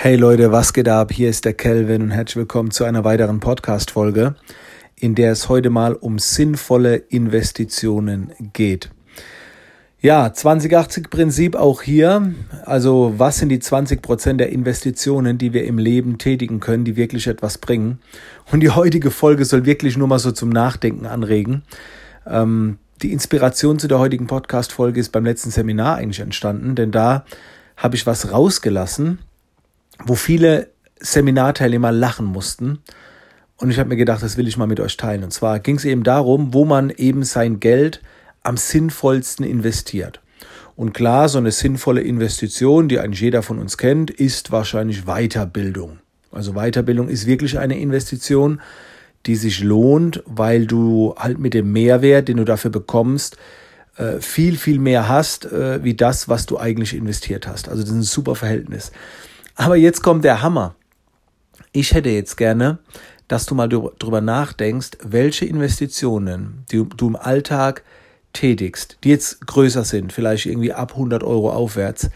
[0.00, 1.10] Hey Leute, was geht ab?
[1.10, 4.36] Hier ist der Kelvin und herzlich willkommen zu einer weiteren Podcast-Folge,
[4.94, 8.90] in der es heute mal um sinnvolle Investitionen geht.
[10.00, 12.32] Ja, 2080-Prinzip auch hier.
[12.64, 16.94] Also, was sind die 20 Prozent der Investitionen, die wir im Leben tätigen können, die
[16.94, 17.98] wirklich etwas bringen?
[18.52, 21.64] Und die heutige Folge soll wirklich nur mal so zum Nachdenken anregen.
[22.24, 27.24] Ähm, die Inspiration zu der heutigen Podcast-Folge ist beim letzten Seminar eigentlich entstanden, denn da
[27.76, 29.18] habe ich was rausgelassen,
[30.04, 32.80] wo viele Seminarteilnehmer lachen mussten.
[33.56, 35.24] Und ich habe mir gedacht, das will ich mal mit euch teilen.
[35.24, 38.00] Und zwar ging es eben darum, wo man eben sein Geld
[38.42, 40.20] am sinnvollsten investiert.
[40.76, 45.98] Und klar, so eine sinnvolle Investition, die eigentlich jeder von uns kennt, ist wahrscheinlich Weiterbildung.
[46.30, 48.60] Also Weiterbildung ist wirklich eine Investition,
[49.26, 53.36] die sich lohnt, weil du halt mit dem Mehrwert, den du dafür bekommst,
[53.96, 57.68] äh, viel, viel mehr hast, äh, wie das, was du eigentlich investiert hast.
[57.68, 58.92] Also das ist ein super Verhältnis.
[59.60, 60.76] Aber jetzt kommt der Hammer.
[61.72, 62.78] Ich hätte jetzt gerne,
[63.26, 67.82] dass du mal drüber nachdenkst, welche Investitionen die du im Alltag
[68.32, 72.08] tätigst, die jetzt größer sind, vielleicht irgendwie ab 100 Euro aufwärts,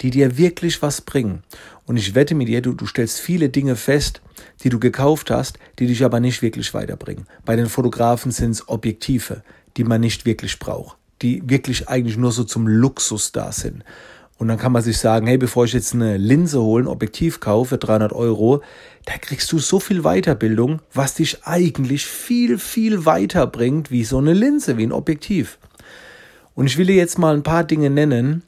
[0.00, 1.42] die dir wirklich was bringen.
[1.84, 4.22] Und ich wette mit dir, du, du stellst viele Dinge fest,
[4.64, 7.26] die du gekauft hast, die dich aber nicht wirklich weiterbringen.
[7.44, 9.42] Bei den Fotografen sind es Objektive,
[9.76, 13.84] die man nicht wirklich braucht, die wirklich eigentlich nur so zum Luxus da sind.
[14.38, 17.40] Und dann kann man sich sagen, hey, bevor ich jetzt eine Linse hole, ein Objektiv
[17.40, 18.62] kaufe, 300 Euro,
[19.04, 24.34] da kriegst du so viel Weiterbildung, was dich eigentlich viel, viel weiterbringt wie so eine
[24.34, 25.58] Linse, wie ein Objektiv.
[26.54, 28.42] Und ich will dir jetzt mal ein paar Dinge nennen,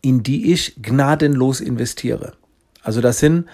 [0.00, 2.32] in die ich gnadenlos investiere.
[2.82, 3.46] Also das sind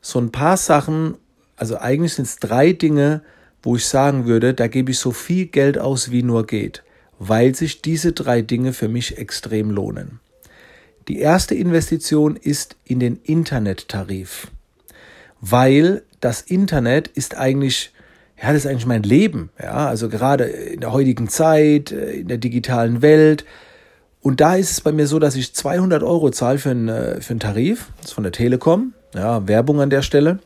[0.00, 1.14] so ein paar Sachen,
[1.56, 3.22] also eigentlich sind es drei Dinge,
[3.62, 6.82] wo ich sagen würde, da gebe ich so viel Geld aus, wie nur geht,
[7.18, 10.20] weil sich diese drei Dinge für mich extrem lohnen.
[11.08, 14.48] Die erste Investition ist in den Internettarif,
[15.40, 17.92] weil das Internet ist eigentlich
[18.40, 22.28] ja, das ist eigentlich mein Leben, ja, also gerade in der heutigen Zeit, äh, in
[22.28, 23.44] der digitalen Welt.
[24.20, 27.20] Und da ist es bei mir so, dass ich 200 Euro zahle für einen, äh,
[27.20, 30.38] für einen Tarif, das ist von der Telekom, ja, Werbung an der Stelle.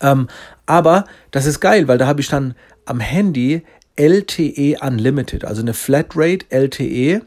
[0.00, 0.28] Ähm,
[0.64, 2.54] aber das ist geil, weil da habe ich dann
[2.86, 3.62] am Handy
[3.96, 7.20] LTE Unlimited, also eine Flatrate LTE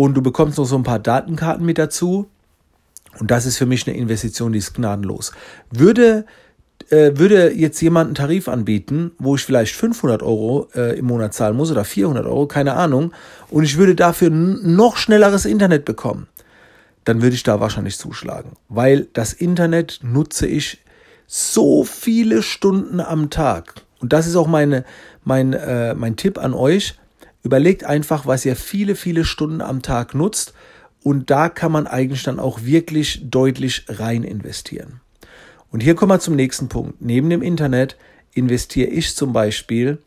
[0.00, 2.26] und du bekommst noch so ein paar Datenkarten mit dazu.
[3.18, 5.32] Und das ist für mich eine Investition, die ist gnadenlos.
[5.70, 6.24] Würde,
[6.88, 11.34] äh, würde jetzt jemand einen Tarif anbieten, wo ich vielleicht 500 Euro äh, im Monat
[11.34, 13.12] zahlen muss oder 400 Euro, keine Ahnung,
[13.50, 16.28] und ich würde dafür noch schnelleres Internet bekommen,
[17.04, 18.52] dann würde ich da wahrscheinlich zuschlagen.
[18.70, 20.78] Weil das Internet nutze ich
[21.26, 23.74] so viele Stunden am Tag.
[23.98, 24.86] Und das ist auch meine,
[25.24, 26.94] mein, äh, mein Tipp an euch.
[27.42, 30.52] Überlegt einfach, was ihr viele, viele Stunden am Tag nutzt
[31.02, 35.00] und da kann man eigentlich dann auch wirklich deutlich rein investieren.
[35.70, 37.00] Und hier kommen wir zum nächsten Punkt.
[37.00, 37.96] Neben dem Internet
[38.34, 39.98] investiere ich zum Beispiel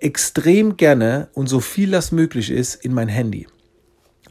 [0.00, 3.46] extrem gerne und so viel das möglich ist in mein Handy.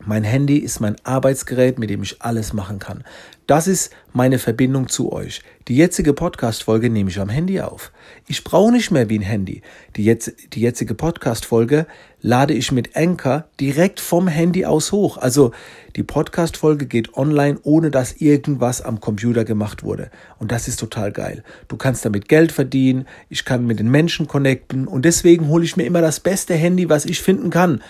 [0.03, 3.03] Mein Handy ist mein Arbeitsgerät, mit dem ich alles machen kann.
[3.45, 5.43] Das ist meine Verbindung zu euch.
[5.67, 7.91] Die jetzige Podcast-Folge nehme ich am Handy auf.
[8.27, 9.61] Ich brauche nicht mehr wie ein Handy.
[9.95, 11.85] Die, jetzt, die jetzige Podcast-Folge
[12.19, 15.17] lade ich mit Anchor direkt vom Handy aus hoch.
[15.17, 15.51] Also
[15.95, 20.09] die Podcast-Folge geht online, ohne dass irgendwas am Computer gemacht wurde.
[20.39, 21.43] Und das ist total geil.
[21.67, 25.77] Du kannst damit Geld verdienen, ich kann mit den Menschen connecten und deswegen hole ich
[25.77, 27.81] mir immer das beste Handy, was ich finden kann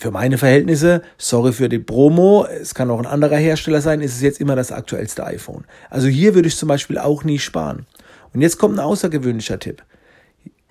[0.00, 4.14] für meine Verhältnisse, sorry für die Promo, es kann auch ein anderer Hersteller sein, ist
[4.14, 5.64] es jetzt immer das aktuellste iPhone.
[5.90, 7.84] Also hier würde ich zum Beispiel auch nie sparen.
[8.32, 9.84] Und jetzt kommt ein außergewöhnlicher Tipp.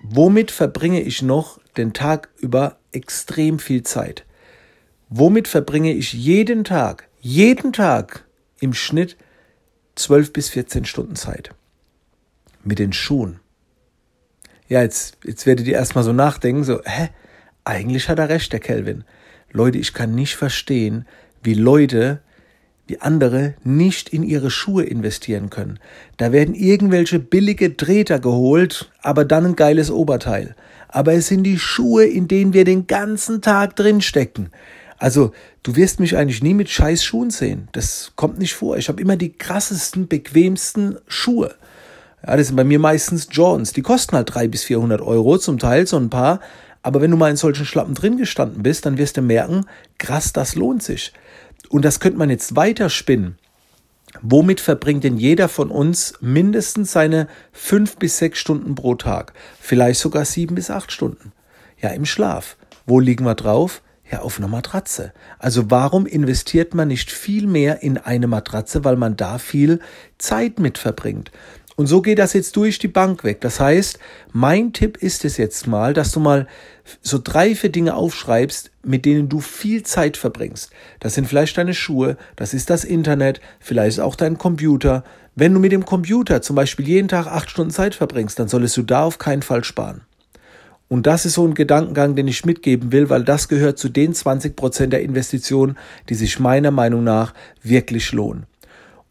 [0.02, 4.24] Womit verbringe ich noch den Tag über extrem viel Zeit?
[5.08, 8.24] Womit verbringe ich jeden Tag, jeden Tag
[8.58, 9.16] im Schnitt
[9.94, 11.54] 12 bis 14 Stunden Zeit?
[12.64, 13.38] Mit den Schuhen.
[14.66, 17.10] Ja, jetzt, jetzt werdet ihr erstmal so nachdenken, so, hä?
[17.62, 19.04] Eigentlich hat er recht, der Kelvin.
[19.52, 21.06] Leute, ich kann nicht verstehen,
[21.42, 22.20] wie Leute,
[22.86, 25.78] wie andere nicht in ihre Schuhe investieren können.
[26.16, 30.56] Da werden irgendwelche billige Treter geholt, aber dann ein geiles Oberteil.
[30.88, 34.50] Aber es sind die Schuhe, in denen wir den ganzen Tag drinstecken.
[34.98, 35.32] Also,
[35.62, 37.68] du wirst mich eigentlich nie mit scheiß Schuhen sehen.
[37.72, 38.76] Das kommt nicht vor.
[38.76, 41.54] Ich habe immer die krassesten, bequemsten Schuhe.
[42.26, 43.72] Ja, das sind bei mir meistens Jordans.
[43.72, 46.40] Die kosten halt drei bis vierhundert Euro zum Teil, so ein paar.
[46.82, 49.66] Aber wenn du mal in solchen Schlappen drin gestanden bist, dann wirst du merken,
[49.98, 51.12] krass, das lohnt sich.
[51.68, 53.36] Und das könnte man jetzt weiterspinnen.
[54.22, 59.32] Womit verbringt denn jeder von uns mindestens seine fünf bis sechs Stunden pro Tag?
[59.60, 61.32] Vielleicht sogar sieben bis acht Stunden.
[61.80, 62.56] Ja, im Schlaf.
[62.86, 63.82] Wo liegen wir drauf?
[64.10, 65.12] Ja, auf einer Matratze.
[65.38, 69.78] Also warum investiert man nicht viel mehr in eine Matratze, weil man da viel
[70.18, 71.30] Zeit mit verbringt?
[71.80, 73.40] Und so geht das jetzt durch die Bank weg.
[73.40, 73.98] Das heißt,
[74.34, 76.46] mein Tipp ist es jetzt mal, dass du mal
[77.00, 80.72] so drei, vier Dinge aufschreibst, mit denen du viel Zeit verbringst.
[80.98, 85.04] Das sind vielleicht deine Schuhe, das ist das Internet, vielleicht auch dein Computer.
[85.34, 88.76] Wenn du mit dem Computer zum Beispiel jeden Tag acht Stunden Zeit verbringst, dann solltest
[88.76, 90.02] du da auf keinen Fall sparen.
[90.88, 94.12] Und das ist so ein Gedankengang, den ich mitgeben will, weil das gehört zu den
[94.12, 95.78] 20 Prozent der Investitionen,
[96.10, 97.32] die sich meiner Meinung nach
[97.62, 98.44] wirklich lohnen.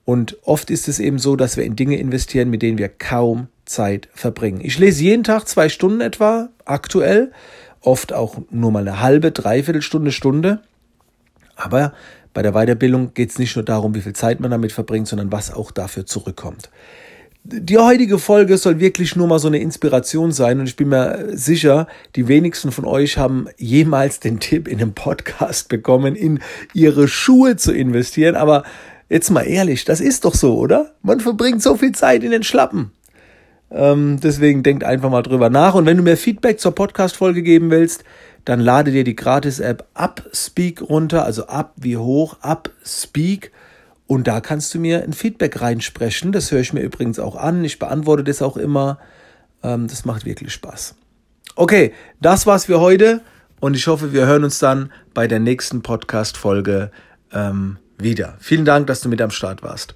[0.09, 3.47] Und oft ist es eben so, dass wir in Dinge investieren, mit denen wir kaum
[3.65, 4.59] Zeit verbringen.
[4.59, 7.31] Ich lese jeden Tag zwei Stunden etwa, aktuell,
[7.81, 10.63] oft auch nur mal eine halbe, dreiviertel Stunde, Stunde.
[11.56, 11.94] Aber
[12.33, 15.31] bei der Weiterbildung geht es nicht nur darum, wie viel Zeit man damit verbringt, sondern
[15.31, 16.71] was auch dafür zurückkommt.
[17.44, 21.38] Die heutige Folge soll wirklich nur mal so eine Inspiration sein und ich bin mir
[21.38, 21.85] sicher,
[22.15, 26.39] die wenigsten von euch haben jemals den Tipp in einem Podcast bekommen, in
[26.73, 28.63] ihre Schuhe zu investieren, aber
[29.09, 30.94] Jetzt mal ehrlich, das ist doch so, oder?
[31.01, 32.91] Man verbringt so viel Zeit in den Schlappen.
[33.71, 35.73] Ähm, deswegen denkt einfach mal drüber nach.
[35.73, 38.03] Und wenn du mir Feedback zur Podcast-Folge geben willst,
[38.45, 43.51] dann lade dir die Gratis-App Upspeak runter, also Up wie hoch, Upspeak.
[44.06, 46.31] Und da kannst du mir ein Feedback reinsprechen.
[46.31, 47.63] Das höre ich mir übrigens auch an.
[47.63, 49.00] Ich beantworte das auch immer.
[49.63, 50.95] Ähm, das macht wirklich Spaß.
[51.56, 53.21] Okay, das war's für heute.
[53.59, 56.91] Und ich hoffe, wir hören uns dann bei der nächsten Podcast-Folge.
[57.33, 58.35] Ähm, wieder.
[58.39, 59.95] Vielen Dank, dass du mit am Start warst.